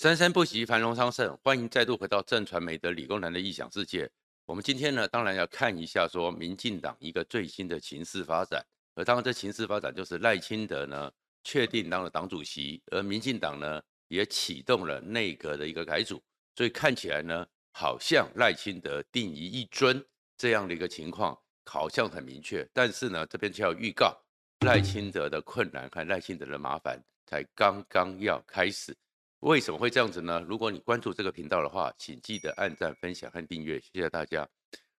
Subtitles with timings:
[0.00, 1.38] 生生不息，繁荣昌盛。
[1.44, 4.10] 欢迎再度回到正传媒的理工男的异想世界。
[4.46, 8.64] 我们今天呢，当然要看一下说民进党一个最新的情势发展。
[8.94, 11.12] 而当然，这情势发展就是赖清德呢
[11.44, 13.78] 确定当了党主席，而民进党呢
[14.08, 16.18] 也启动了内阁的一个改组。
[16.56, 20.02] 所以看起来呢，好像赖清德定于一尊
[20.38, 22.66] 这样的一个情况，好像很明确。
[22.72, 24.18] 但是呢，这边就要预告
[24.60, 28.96] 赖清德的困难和赖清德的麻烦才刚刚要开始。
[29.40, 30.44] 为什么会这样子呢？
[30.46, 34.46] 如果你关注这个频道的话，请记得按赞、分享和订阅，谢谢大家。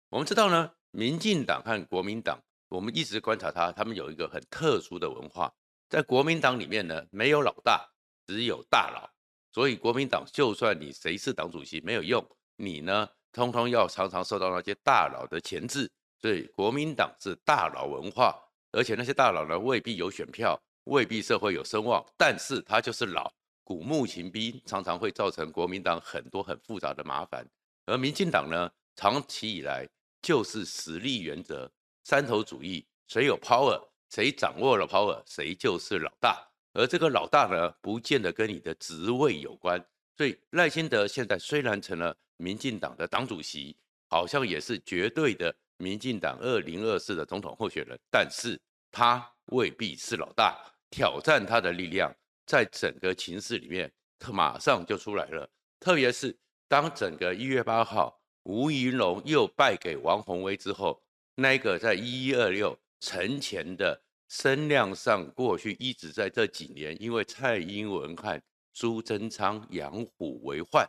[0.09, 5.53] 我们知道呢，民进党和国民党，我们一直观察他，他们有一个很特殊的文化。
[5.91, 7.87] 在国民党里面呢，没有老大，
[8.27, 9.11] 只有大佬。
[9.53, 12.27] 所以国民党就算你谁是党主席没有用，
[12.57, 15.91] 你呢，通通要常常受到那些大佬的钳制。
[16.19, 18.35] 所以国民党是大佬文化，
[18.73, 23.31] 而且那些大佬呢，未必有选票，未必社会有声望，但是他就是老。
[23.71, 27.47] 古墓秦兵常常会造成国民党很多很复杂的麻烦，
[27.87, 29.89] 而民进党呢，长期以来
[30.21, 31.71] 就是实力原则、
[32.03, 36.45] 山头主义，谁有 power，谁掌握了 power，谁就是老大。
[36.73, 39.81] 而这个老大呢，不见得跟你的职位有关。
[40.17, 43.77] 所以赖清德现在虽然成了民进党的党主席，
[44.09, 50.59] 好像也是绝对的民进党二零二四的总统候选人，但是他未必是老大，
[50.91, 52.13] 挑战他的力量。
[52.51, 55.49] 在整个情势里面，他马上就出来了。
[55.79, 61.01] 特别是当整个一月八号，吴怡龙又败给王鸿薇之后，
[61.37, 68.43] 那个在一一二六陈前的声量上，过去一直在这几年，因为蔡英文和
[68.73, 70.85] 苏贞昌养虎为患，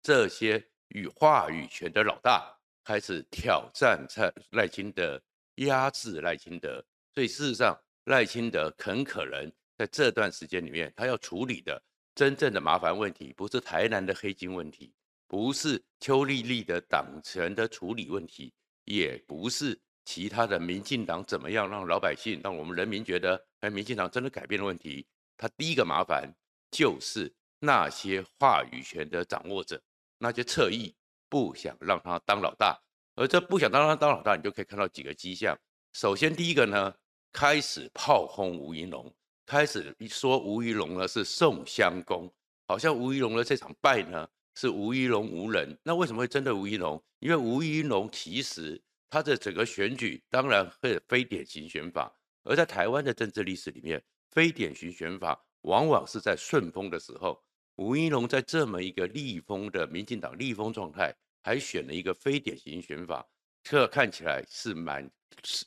[0.00, 5.20] 这些与话语权的老大开始挑战蔡赖清德，
[5.56, 6.84] 压制赖清德。
[7.12, 9.52] 所以事实上，赖清德很可能。
[9.80, 11.82] 在这段时间里面，他要处理的
[12.14, 14.92] 真正的麻烦问题，不是台南的黑金问题，
[15.26, 18.52] 不是邱丽丽的党权的处理问题，
[18.84, 25.06] 也不是其他的民进党怎么样让老百姓、让我们人民觉得，哎，民进党真的改变的问题。
[25.38, 26.30] 他第一个麻烦
[26.70, 29.82] 就是那些话语权的掌握者，
[30.18, 30.94] 那些侧翼
[31.30, 32.78] 不想让他当老大，
[33.14, 35.58] 而这不想让他当老大，你就可以看到几个迹象。
[35.94, 36.94] 首先，第一个呢，
[37.32, 39.10] 开始炮轰吴怡龙。
[39.50, 42.32] 开始一说吴怡龙呢是宋襄公，
[42.68, 45.76] 好像吴怡龙的这场败呢是吴怡龙无能。
[45.82, 47.02] 那为什么会针对吴怡龙？
[47.18, 54.00] 因为吴怡龙其实他的整个选举当然会非典型选法，而在台湾的政治历史里面，
[54.30, 57.42] 非典型选法往往是在顺风的时候。
[57.74, 61.12] 吴怡龙在这么一个逆风的民进党逆风状态，
[61.42, 63.28] 还选了一个非典型选法，
[63.64, 65.10] 这看起来是蛮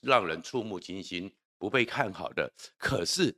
[0.01, 2.49] 让人触目惊心、不被看好的。
[2.77, 3.35] 可是。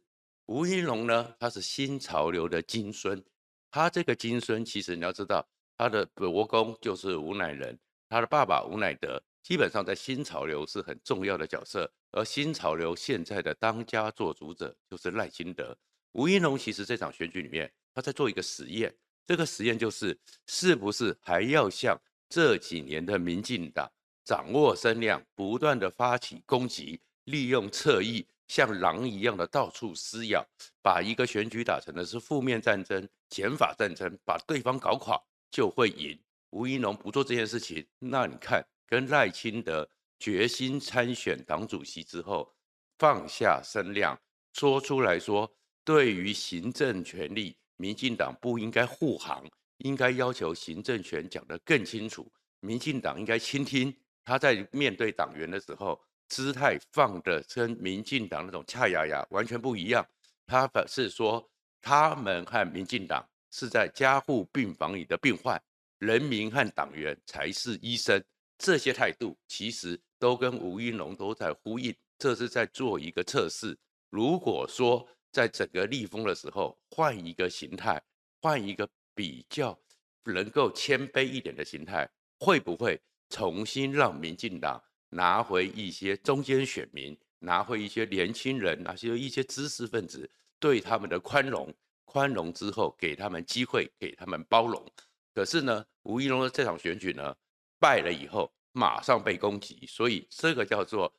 [0.47, 3.23] 吴怡农呢，他是新潮流的金孙，
[3.72, 11.91] 他这个金孙其实你要知道，他的伯公就是吴乃仁，他的爸爸吴乃德，基本上在新潮流是很重要的角色。
[12.11, 15.75] 而新潮流现在的当家做主者就是赖清德。
[16.13, 18.95] 吴怡农其实这场选举里面，他在做一个实验，
[19.25, 23.91] 这个实验就是是不是还要像这几年的民进党
[24.23, 28.25] 掌握声量，不断的发起攻击，利用侧翼。
[28.47, 30.45] 像狼一样的到处撕咬，
[30.81, 35.19] 把一个选举打成的是负面战争、减法战争，把对方搞垮
[35.50, 36.17] 就会赢。
[36.51, 39.89] 吴怡农不做这件事情，那你看，跟赖清德
[40.19, 42.53] 决心参选党主席之后，
[42.97, 44.17] 放下身量，
[44.53, 45.51] 说出来说，
[45.84, 49.44] 对于行政权力，民进党不应该护航，
[49.79, 56.00] 应该要求行政权讲得更清楚，民进党应该倾听他在面对党员的时候。
[56.28, 60.06] 姿态放的跟民进党那种恰牙牙完全不一样。
[60.47, 61.50] 他反是说，
[61.81, 65.62] 他们和民进党是在加护病房里的病患，
[66.00, 68.24] 人民和党员才是医生。
[68.58, 71.96] 这些态度其实都跟吴怡农都在呼应。
[72.18, 73.78] 这是在做一个测试。
[74.09, 78.02] 如果说在整个逆风的时候换一个形态，
[78.41, 79.78] 换一个比较
[80.24, 82.09] 能够谦卑一点的形态，
[82.40, 84.82] 会不会重新让民进党？
[85.16, 90.29] 拿回一些中间选民，拿回一些年轻人，拿些一些知识分子，
[90.59, 91.73] 对他们的宽容，
[92.03, 94.85] 宽容之后给他们机会，给他们包容。
[95.34, 97.34] 可是呢，吴怡农的这场选举呢，
[97.79, 101.12] 败了以后马上被攻击，所以这个叫做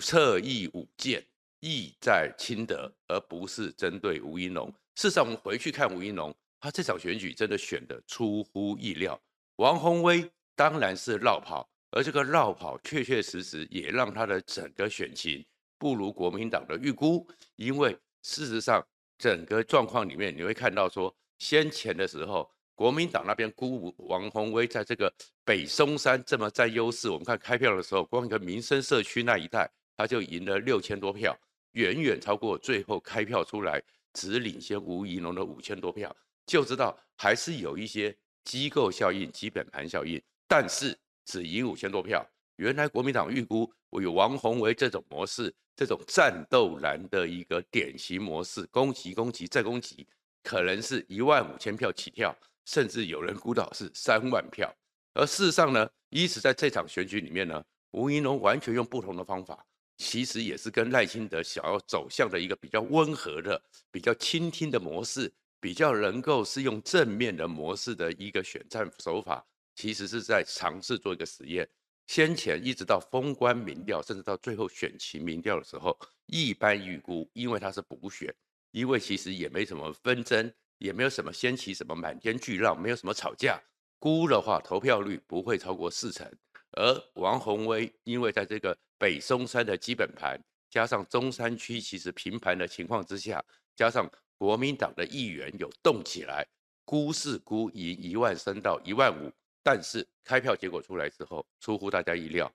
[0.00, 1.24] 侧翼舞剑，
[1.60, 4.68] 意在清德，而不是针对吴怡农。
[4.96, 9.20] 事实上，我们回去看吴怡农，他这场选举真的选的出乎意料。
[9.56, 11.70] 王宏威当然是落跑。
[11.90, 15.44] 而这个绕跑确确实实也让他的整个选情
[15.78, 18.84] 不如国民党的预估，因为事实上
[19.18, 25.12] 整个状况里面你会看到说，先前的时候国民党那边估王鸿薇在这个
[25.44, 31.34] 北松山这么占优势，我们看开票的时候，光一个民生社区那一带，他就赢了六千多票，
[31.72, 33.82] 远远超过最后开票出来
[34.12, 36.14] 只领先吴怡农的五千多票，
[36.46, 40.96] 就知道还是有一些机构效应、基本盘效应，但是
[41.26, 42.26] 只赢五千多票。
[42.56, 50.06] 原来国民党预估我有王鸿薇这种模式，这种战斗蓝的一个典型模式，攻击、攻击再攻击，
[50.42, 52.34] 可能是一万五千票起跳，
[52.64, 54.74] 甚至有人估到是三万票。
[55.12, 59.62] 而事实上呢，一直在这场选举里面呢，吴怡龙完全用不同的方法，
[59.98, 65.30] 其实也是跟赖清德想要走向的一个比较温和的、比较倾听的模式，
[65.60, 69.44] 比较能够是用正面的模式的一个选战手法，
[69.76, 71.68] 其实是在尝试做一个实验。
[72.08, 75.96] 先前一直到封关民调，甚至到最后选情民调的时候，
[76.26, 78.34] 一般预估，因为它是补选，
[78.70, 83.60] 因为其实也没什么纷争，也没有什么掀起什么满天巨浪，没有什么吵架，
[83.98, 86.30] 估的话投票率不会超过四成。
[86.72, 90.40] 而王宏威因为在这个北松山的基本盘，
[90.70, 93.44] 加上中山区其实平盘的情况之下，
[93.74, 94.08] 加上
[94.38, 96.46] 国民党的议员有动起来，
[96.84, 99.32] 估是估赢一万升到一万五。
[99.66, 102.48] 但是开票结果出来之后，出乎大家意料，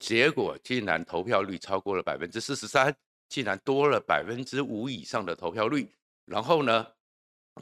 [0.00, 2.92] 结果竟然投票率超过了百分之四十三，
[3.28, 5.88] 竟然多了百分之五以上的投票率。
[6.24, 6.84] 然后呢，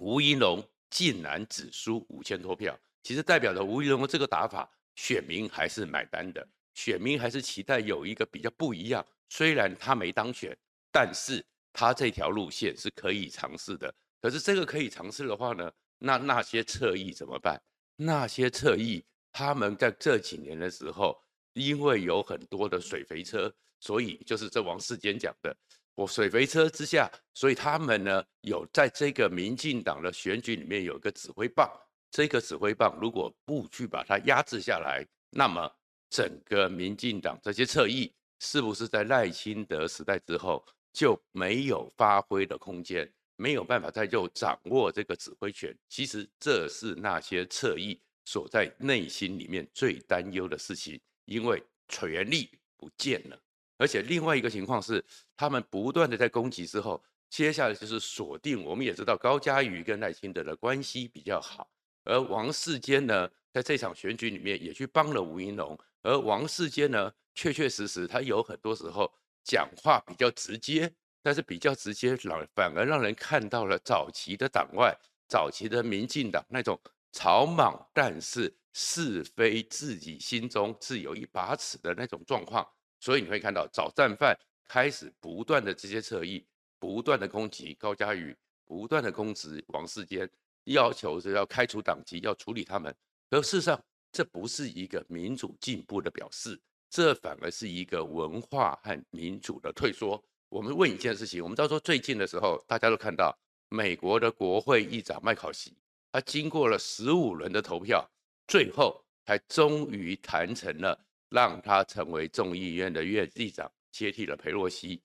[0.00, 9.06] 吴怡龙竟然只输五千多票，其实代表着吴怡龙的这个打法，选民还是买单的，选民还是期待有一个比较不一样。
[9.28, 10.56] 虽然他没当选，
[10.90, 13.94] 但是他这条路线是可以尝试的。
[14.22, 17.60] 可是这个可以尝试的话呢，那那些侧翼怎么办？
[17.96, 21.16] 那些侧翼，他们在这几年的时候，
[21.52, 25.56] 因为有很多的水肥车，所以就是这王世坚讲的，
[25.94, 31.70] 我水肥车之下，所以他们呢有在这个民进党的选举里面有一个指挥棒，
[32.10, 35.70] 这个指挥棒如果不去把它压制下来，那么
[36.10, 43.10] 整个民进党这些侧翼是不是在赖清德时代之后就没有发挥的空间？
[43.36, 53.38] 没有办法再就掌握这个指挥权，其实这是那些侧翼所在内心里面最担忧的事情，因为权力不见了，
[53.76, 55.04] 而且另外一个情况是，
[55.36, 58.64] 他们不断的在攻击之后，接下来就是锁定。
[58.64, 61.68] 我们也知道高嘉瑜跟赖清德的关系比较好，
[62.04, 70.92] 而王世坚呢，在这场选举里面也去帮了吴怡农，而王世坚呢，确确实实他有很多时候讲话比较直接。
[71.24, 74.94] 但是比较直接，让反而让人看到了早期的党外、
[75.26, 76.78] 早期的民进党那种
[77.12, 82.68] 草莽，但是是非自己心中自有一把尺的那种状况。
[83.00, 84.38] 所以你会看到早战犯
[84.68, 86.46] 开始不断的这些侧翼，
[86.78, 88.36] 不断的攻击高嘉瑜，
[88.66, 90.28] 不断的攻击王世坚，
[90.64, 92.94] 要求是要开除党籍，要处理他们。
[93.30, 93.82] 而事实上，
[94.12, 96.60] 这不是一个民主进步的表示，
[96.90, 100.22] 这反而是一个文化和民主的退缩。
[100.48, 103.36] 我们问一件事情，我们到时候最近的时候，大家都看到
[103.68, 105.76] 美国的国会议长麦考锡，
[106.12, 108.08] 他经过了十五轮的投票，
[108.46, 110.98] 最后才终于谈成了
[111.28, 115.02] 让他成为众议院的院议长，接替了裴洛西。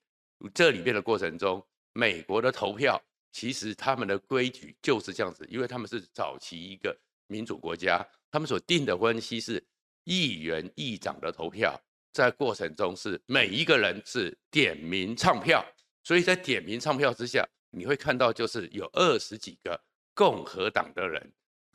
[0.54, 3.02] 这里边的过程中，美国的投票
[3.32, 6.96] 其实他们的规矩就是这样子，因为他们是早期一个
[7.28, 9.64] 民主国家，他们所定的关系是
[10.04, 11.80] 议员议长的投票。
[12.12, 15.66] 在过程中是每一个人是点名唱票，
[16.04, 19.80] 所以在点名唱票之下，你会看到就是有二十几个
[20.14, 21.32] 共和党的人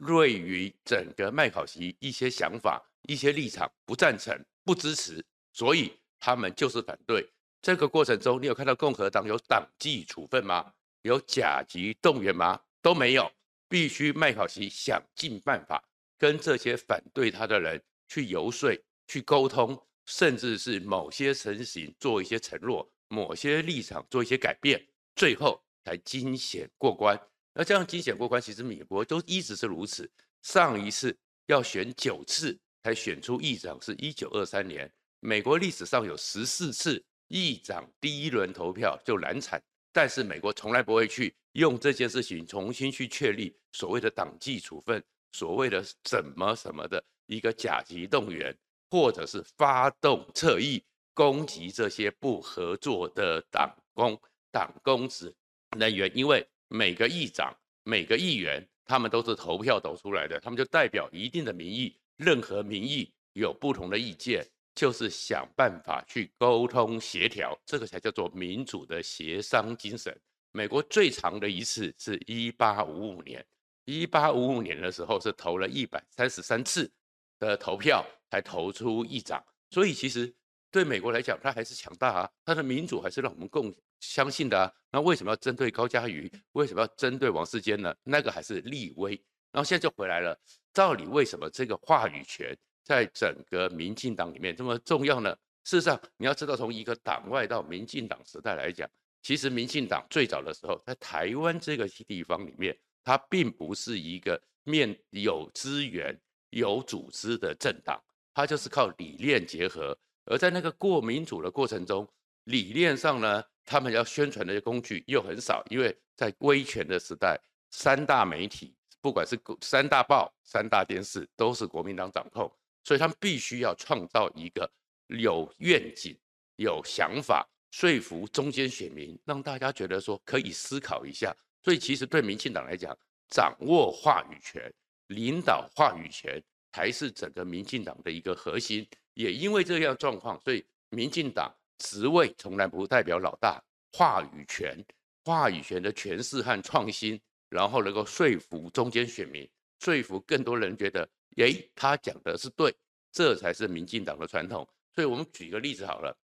[0.06, 7.26] 对于整个麦考锡一些想法、一些立场不赞成、不支持，所以他们就是反对。
[7.62, 10.72] 这个过程中，你有看到共和党有党纪处分吗？
[11.02, 12.60] 有甲级动员吗？
[12.82, 13.30] 都没有，
[13.68, 15.82] 必须麦考锡想尽办法
[16.18, 18.70] 跟这些反对他的人去游说、
[19.06, 19.80] 去沟通。
[20.06, 24.84] 甚至是某些情形做一些承诺，某些立场做一些改变，
[25.16, 27.18] 最后才惊险过关。
[27.54, 30.10] 那这样惊险过关，其实美国都一直是如此。
[30.42, 34.92] 上一次要选九次才选出议长，是一九二三年。
[35.20, 48.54] 美国历史上有十四次议长第一轮投票就难产，但是美国从来不会去用这件事情重新去确立所谓的党纪处分，所谓的什么什么的一个甲级动员。
[48.94, 50.80] 或者是发动侧翼
[51.14, 54.16] 攻击这些不合作的党工、
[54.52, 55.34] 党公职
[55.76, 61.92] 人员，因为每个议长、每个议员，他们都是投票投出来的，他们就代表一定的民意。
[62.18, 64.46] 任何民意有不同的意见，
[64.76, 70.16] 就是想办法去沟通协调，这个才叫做民主的协商精神。
[70.52, 73.44] 美国最长的一次是一八五五年，
[73.86, 76.88] 一八五五年的时候是投了一百三十三次
[77.38, 80.32] 的投票才投出议长，所以其实
[80.70, 84.72] 对美国来讲，它还是强大啊，它的民主还是让我们共相信的啊。
[84.90, 86.30] 那为什么要针对高嘉瑜？
[86.52, 87.94] 为什么要针对王世坚呢？
[88.02, 89.12] 那个还是立威。
[89.52, 90.38] 然后现在就回来了，
[90.72, 95.36] 到底为什么这个话语权在整个民进党里面这么重要呢？
[95.64, 98.88] 事实上，你要知道，从一个党外到民进党时代来讲，
[99.22, 102.76] 其实民进党最早的时候在台湾这个地方里面。
[103.06, 106.18] 它并不是一个面有资源、
[106.54, 109.96] 有组织的政党，它就是靠理念结合。
[110.26, 112.08] 而在那个过民主的过程中，
[112.44, 117.38] 理念上呢，他们要宣传的工具又很少，因为在威权的时代，
[117.70, 122.50] 三大媒体，不管是三大报、三大电视，都是国民党掌控，
[122.84, 124.70] 所以他们必须要创造一个
[125.08, 126.16] 有愿景、
[126.56, 131.34] 有想法，说服中间选民，让大家觉得说可以思考一下。
[131.62, 132.96] 所以，其实对民进党来讲，
[133.28, 134.72] 掌握话语权、
[135.08, 136.42] 领导话语权，
[136.72, 138.86] 才是整个民进党的一个核心。
[139.14, 144.84] 也因为这样状况，所以民进党职位从来不代表老大，话语权、
[145.24, 149.48] 话语权的诠释和创新，然后能够说服中间选民，
[149.80, 152.74] 说服更多人觉得，诶，他讲的是对，
[153.12, 154.68] 这才是民进党的传统。
[154.94, 156.16] 所以我们举一个例子好了，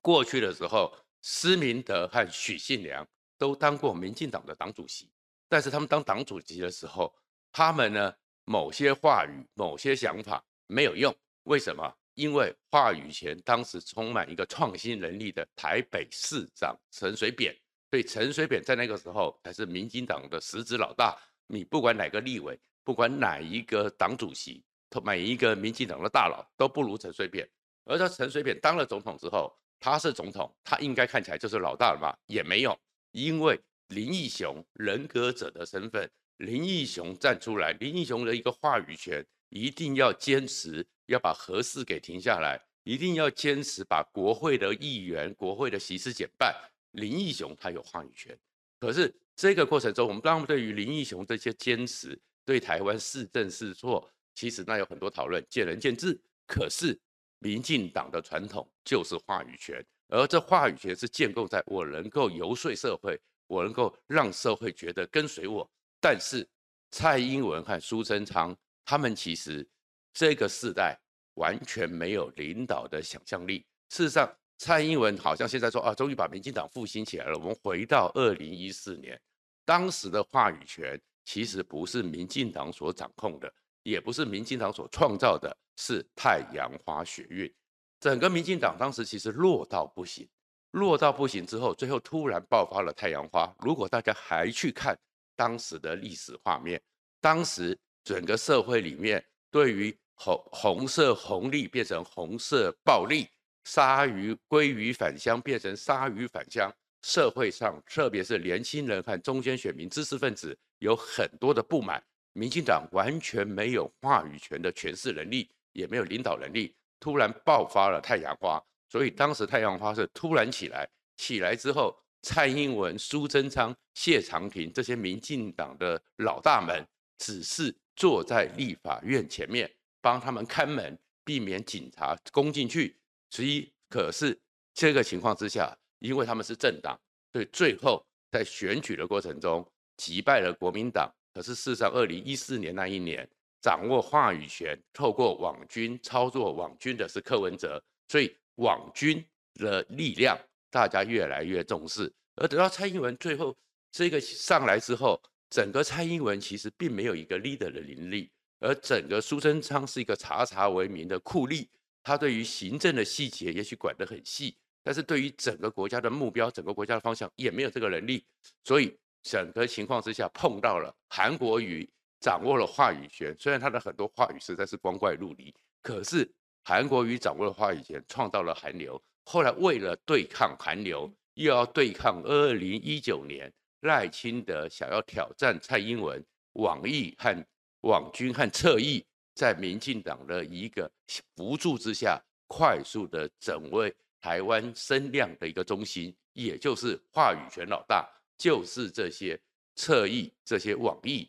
[0.00, 3.06] 过去的时候，施明德和许信良。
[3.36, 5.10] 都当过民进党的党主席，
[5.48, 7.12] 但是他们当党主席的时候，
[7.56, 8.12] 他们呢，
[8.46, 11.14] 某些话语、某些想法没有用。
[11.44, 11.96] 为什么？
[12.14, 17.56] 因为话语权当时充满一个创新能力的台北市长陈水扁，
[17.92, 21.16] 所以陈水扁在那个时候才是民进党的实质老大。
[21.46, 24.64] 你不管哪个立委，不管哪一个党主席，
[25.04, 27.48] 每一个民进党的大佬都不如陈水扁。
[27.84, 32.16] 而在陈水扁当了总统之后，他是总统，他应该看起来就是老大了嘛？
[32.26, 32.76] 也没有。
[33.12, 46.54] 因为林义雄人格者的身份，林义雄站出来，林义雄的一个话语权，一定要坚持要把核四给停下来，一定要坚持把国会的议员、国会的席次减半。
[46.92, 48.36] 林义雄他有话语权，
[48.78, 56.20] 可是这个过程中，我们当然对于林义雄这些坚持，对台湾是正是错，其实那有很多讨论，见仁见智。
[56.46, 56.98] 可是
[57.38, 59.84] 民进党的传统就是话语权。
[60.08, 65.68] 而这话语权是建构在我能够游说社会，我能够让社会觉得跟随我。
[66.04, 66.46] 但是
[66.90, 69.66] 蔡英文和苏贞昌他们其实
[70.12, 70.94] 这个世代
[71.36, 73.64] 完全没有领导的想象力。
[73.88, 77.38] 事实上，蔡英文好像现在说啊，终于把民进党复兴起来了。
[77.38, 79.18] 我们回到二零一四年，
[79.64, 83.50] 当时的话语权其实不是民进党所掌控的，
[83.82, 87.50] 也不是民进党所创造的，是太阳花学运。
[87.98, 90.28] 整个民进党当时其实弱到不行，
[90.70, 93.50] 弱到不行之后，最后突然爆发了太阳花。
[93.60, 94.94] 如果大家还去看
[95.36, 96.80] 当时的历史画面，
[97.20, 103.28] 当时整个社会里面对于红红色红利变成红色暴力，
[103.64, 106.72] 鲨鱼鲑鱼返乡变成鲨鱼返乡，
[107.02, 116.74] 社会上特别是年轻人和中间选民、知识分子有很多的不满，民进党完全没有话语权的诠释能力，也没有领导能力。
[117.00, 126.82] 突然爆发了太阳花，所以当时太阳花是突然起来，起来之后，蔡英文、苏贞昌、谢长廷这些民进党的老大们，
[127.18, 132.96] 只是坐在立法院前面帮他们看门，避免警察攻进去。
[133.28, 134.36] 所以，可是
[134.72, 136.98] 这个情况之下，因为他们是政党，
[137.32, 138.02] 所以最后
[138.32, 139.64] 在选举的过程中
[139.98, 141.12] 击败了国民党。
[141.34, 143.28] 可是事实上，二零一四年那一年。
[143.60, 150.38] 掌握话语权，透过网军操作网军的是柯文哲，所以网军的力量
[150.74, 152.12] 大家越来越重视。
[152.34, 153.56] 而等到蔡英文最后
[153.92, 158.28] 这个上来之后，整个蔡英文其实并没有一个 leader 的能力，
[158.58, 161.68] 而整个苏贞昌是一个查查为民的酷吏，
[162.02, 168.26] 他对于行政的细节也许管得很细，但是对于整个国家的目标、整个国家的方向也没有这个能力。
[168.64, 171.88] 所以整个情况之下碰到了韩国瑜。
[172.20, 176.26] 掌握了话语权，虽然他的很多话语实在是光怪陆离，可是
[176.62, 178.98] 韩国瑜掌握了话语权，创造了韩流。
[179.24, 187.46] 后来为了对抗韩流，又要对抗二零一九年赖清德想要挑战蔡英文，网易和
[187.80, 189.04] 网军和侧翼
[189.34, 190.90] 在民进党的一个
[191.36, 199.40] 扶助之下，快速的整为台湾声量的一个中心，也就是话语权老大，就是这些
[199.74, 201.28] 侧翼、这些网易。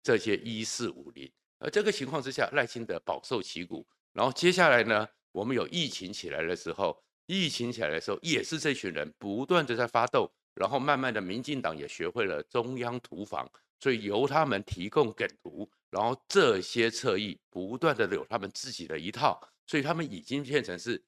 [0.00, 3.86] 这些一四五零，而这个情况之下，赖清德饱受其苦。
[4.14, 6.98] 然后接下来呢，我们有疫情起来的时候，
[7.28, 13.46] 疫情起来的时候，也是这群人不断的在发动，然后慢慢的，民进党也学会了中央图房，
[13.78, 21.00] 所以由他们提供梗图，然后这些侧翼不断的有他们自己的一套，所以他们已经变成是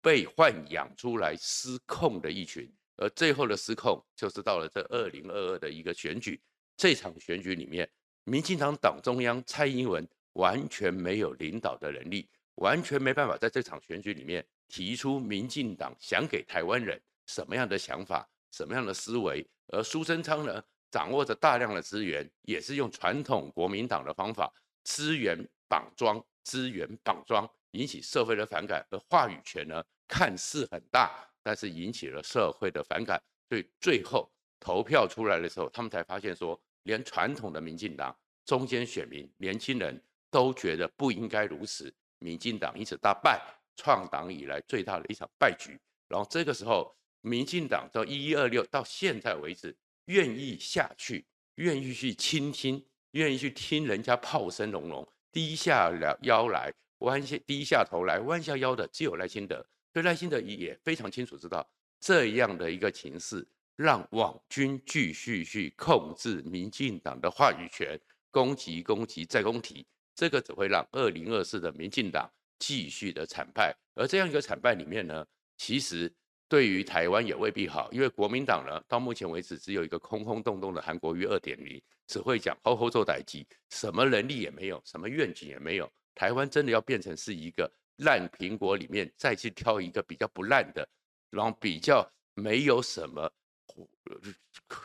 [0.00, 6.40] 被豢养出来失控的一群，而最后的失控就是到了这二零二二的一个选举，
[6.76, 7.90] 这场选举里面，
[8.22, 24.52] 民进党党中央蔡英文完全没有领导的能力，完全没办法在这场选举里面提出民进党想给台湾人什么样的想法，什么样的思维，而苏贞昌呢，掌握着大量的资源，也是用传统国民党的方法，
[24.84, 25.36] 资源
[25.68, 28.84] 绑桩，资源绑桩，引起社会的反感。
[28.90, 31.10] 而话语权呢，看似很大，
[31.42, 33.22] 但是引起了社会的反感。
[33.48, 41.92] 所以最后投票出来的时候，他们才发现说，连传统的民进党中间选民、年轻人都觉得不应该如此。
[42.18, 43.40] 民进党因此大败，
[43.76, 45.78] 创党以来最大的一场败局。
[46.08, 49.76] 然后这个时候，民进党到一一二六到现在为止。
[50.06, 52.80] 愿意下去，愿意去倾听，
[53.10, 59.56] 愿意去听人家炮声隆隆，低下了腰来，弯下低下头来，弯下腰的只有赖清德。
[59.92, 61.68] 所以赖清德也非常清楚知道
[61.98, 67.98] 这样的一个情势，让网军继续去控制民进党的话语权，
[68.30, 73.76] 攻击、攻击再攻击，这个只会让二零二四的民进党继续的惨败。
[73.94, 76.12] 而这样一个惨败里面呢，其实。
[76.48, 85.92] 对于台湾也未必好，因为国民党呢，到目前为止只有一个空空洞洞的韩国瑜二点零，只会讲吼吼做代志，什么能力也没有，什么愿景也没有。
[86.14, 90.88] 台湾真的要变成是一个烂苹果里面再去挑一个比较不烂的，
[91.30, 93.28] 然后比较没有什么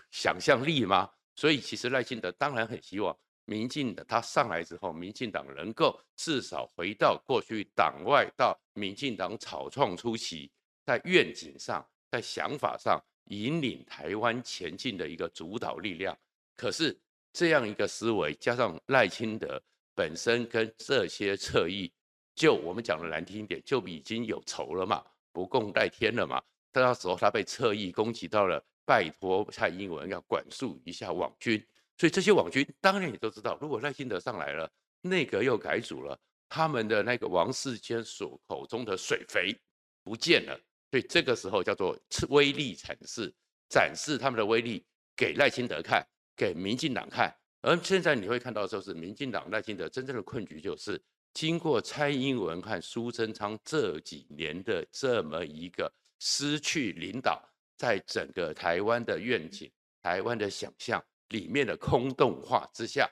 [0.09, 1.11] 想象力吗？
[1.35, 3.15] 所以其实赖清德当然很希望
[3.51, 10.49] 民进党他上来之后，民进党能够至少回到过去党外到民进党草创初期。
[10.85, 16.17] 在愿景上，在想法上引领台湾前进的一个主导力量。
[16.55, 16.97] 可是
[17.33, 19.61] 这样一个思维，加上赖清德
[19.93, 21.91] 本身跟这些侧翼，
[22.33, 26.41] 就我们讲的难听一点，就已经有仇了嘛，不共戴天了嘛。
[26.71, 31.61] 到时候他被侧翼攻击到了，拜托蔡英文要管束一下网军。
[32.01, 34.67] 所以这些网军当然也都知道，如果赖清德上来了，
[35.01, 39.55] 内阁又改组了，他们的那个王世坚所口中的水肥
[40.03, 40.59] 不见了。
[40.89, 41.95] 所以这个时候叫做
[42.29, 43.31] 威力展示，
[43.69, 44.83] 展示他们的威力
[45.15, 46.03] 给赖清德看，
[46.35, 47.31] 给民进党看。
[47.61, 50.99] 而现在你会看到，就是民进党赖清德真正的困局，就是
[51.35, 60.99] 经过蔡英文和苏贞昌这几年的这么一个失去领导，在整个台湾的愿景、台湾的想象
[61.31, 63.09] 里面的空洞化之下，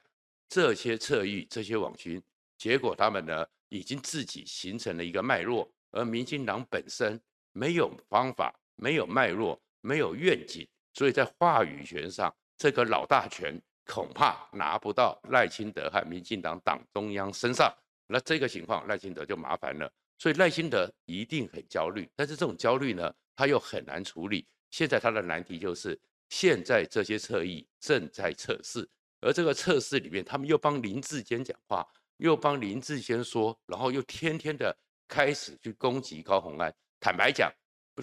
[0.47, 2.23] 这些侧翼、这些网军，
[2.57, 7.21] 结果他们呢已经自己形成了一个脉络，而民进党本身。
[7.51, 17.75] 没有方法，没有脉络，没有愿景，所以在话语权上，这个老大权恐怕拿不到赖清德和民进党党中央身上。
[18.05, 19.91] 那这个情况，赖清德就麻烦了。
[20.19, 24.47] 所以赖清德一定很焦虑，但是这种焦虑呢，他又很难处理。
[24.69, 28.87] 现在他的难题就是，现在这些侧翼正在测试，
[29.19, 31.85] 而这个测试里面，他们又帮林志坚讲话，
[32.17, 34.75] 又帮林志坚说，然后又天天的
[35.07, 36.73] 开始去攻击高虹安。
[36.99, 37.51] 坦白讲，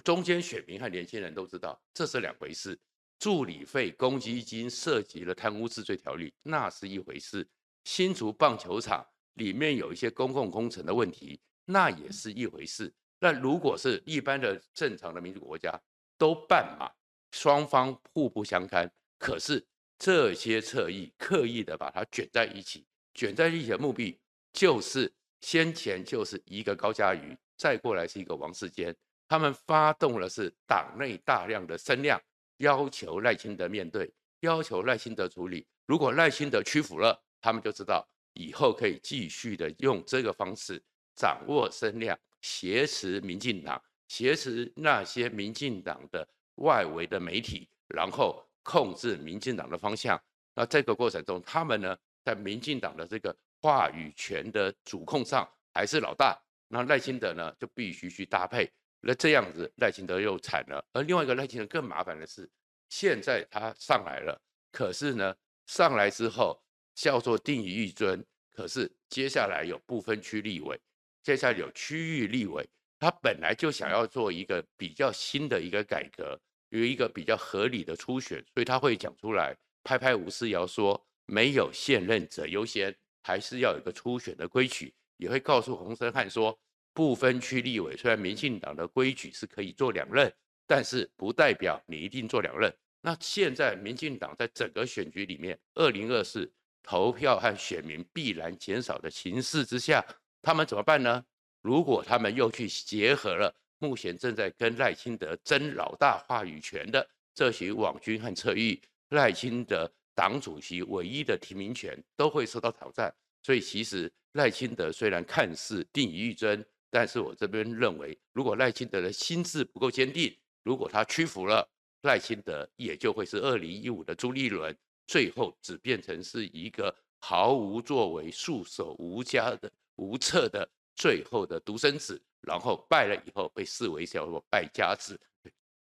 [0.04, 2.78] 中间选民和年轻人都知道这是两回事。
[3.18, 7.42] 助理费公积金涉及了贪污治罪条例，那是一回事；
[7.84, 12.92] 新竹棒球场里面有一些公共工程的问题，那也是一回事。
[13.18, 15.80] 那如果是一般的正常的民主国家，
[16.18, 16.90] 都办嘛，
[17.36, 18.90] 双方互不相干。
[19.18, 19.62] 可是
[19.98, 24.18] 这些侧翼刻意的把它卷在一起，卷在一起的目的
[24.54, 27.36] 就是先前就是一个高嘉瑜。
[27.58, 28.94] 再过来是一个王世坚，
[29.28, 32.20] 他们发动了是党内大量的声量，
[32.58, 35.66] 要求赖清德面对，要求赖清德处理。
[35.86, 40.82] 如果赖清德屈服了，他们就知道以后可以继续的用这个方式
[41.14, 50.20] 掌握声量，挟持民进党，挟持那些民进党的外围的媒体，然后控制民进党的方向。
[50.54, 56.36] 那这个过程中，他们呢，在民进党的这个话语权的主控上还是老大。
[56.68, 58.68] 那赖清德呢，就必须去搭配，
[59.00, 60.84] 那这样子赖清德又惨了。
[60.92, 62.50] 而另外一个赖清德更麻烦的是，
[62.88, 64.40] 现在他上来了，
[64.72, 66.60] 可是呢，上来之后
[66.94, 70.76] 叫做定于一尊，可是接下来有不分区立委，
[71.22, 76.36] 接下来有区域立委，他本来就想要做一个比较新的一个改革，
[76.70, 84.94] 有一个比较合理的初选，所以他会讲出来，拍拍吴思瑶说，没有现任者优先，还是要有一个初选的规矩。
[85.16, 86.58] 也会告诉洪森汉说，
[86.92, 90.30] 不分区立委虽然民进党的规矩是可以做两任，
[90.66, 92.70] 但是不代表你一定做两任。
[93.00, 96.52] 那现在民进党在整个选举里面，二零二四
[96.82, 100.04] 投票和选民必然减少的形势之下，
[100.42, 101.24] 他们怎么办呢？
[101.62, 113.14] 如果他们又去结合了目前正在跟赖清德争老大话语权的这些网军和侧翼，赖清德党主席唯一的提名权都会受到挑战。
[113.42, 121.68] 所以其实赖清德虽然看似定于一尊，但是我这边认为，如果赖清德的心智不够坚定，如果他屈服了。
[122.02, 124.76] 赖清德也就会是二零一五的朱立伦，
[125.08, 135.20] 最后只变成是一个毫无作为、束手无家的无策的最后的独生子，然后败了以后被视为叫做败家子。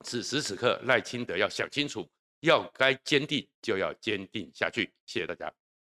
[0.06, 2.10] 此时此刻，赖清德要想清楚，
[2.40, 4.94] 要该坚定就要坚定下去。
[5.06, 5.61] 谢谢大家。